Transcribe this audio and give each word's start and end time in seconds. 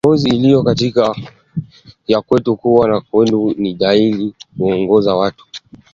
Ngozi 0.05 0.29
iliyo 0.29 0.63
katikati 0.63 1.27
ya 2.07 2.21
kwato 2.21 2.51
kuwa 2.61 2.87
na 2.87 2.93
wekundu 2.95 3.55
ni 3.57 3.73
dalili 3.73 4.33
ya 4.57 4.75
kuoza 4.87 5.15
kwato 5.15 5.45